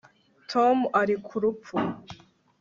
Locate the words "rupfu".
1.43-1.75